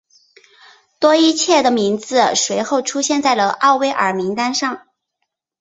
[0.99, 4.87] 多伊彻的名字随后出现在了奥威尔名单上。